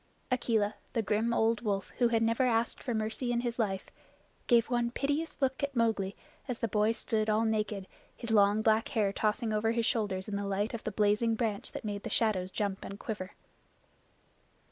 Akela, 0.31 0.73
the 0.93 1.03
grim 1.03 1.31
old 1.31 1.61
wolf 1.61 1.91
who 1.99 2.07
had 2.07 2.23
never 2.23 2.41
asked 2.41 2.81
for 2.81 2.95
mercy 2.95 3.31
in 3.31 3.41
his 3.41 3.59
life, 3.59 3.91
gave 4.47 4.67
one 4.67 4.89
piteous 4.89 5.39
look 5.43 5.61
at 5.61 5.75
Mowgli 5.75 6.15
as 6.47 6.57
the 6.57 6.67
boy 6.67 6.91
stood 6.91 7.29
all 7.29 7.45
naked, 7.45 7.87
his 8.17 8.31
long 8.31 8.63
black 8.63 8.87
hair 8.87 9.13
tossing 9.13 9.53
over 9.53 9.73
his 9.73 9.85
shoulders 9.85 10.27
in 10.27 10.35
the 10.37 10.47
light 10.47 10.73
of 10.73 10.83
the 10.85 10.91
blazing 10.91 11.35
branch 11.35 11.71
that 11.73 11.85
made 11.85 12.01
the 12.01 12.09
shadows 12.09 12.49
jump 12.49 12.83
and 12.83 12.97
quiver. 12.97 13.33